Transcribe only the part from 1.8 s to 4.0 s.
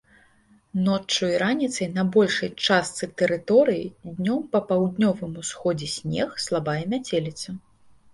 на большай частцы тэрыторыі,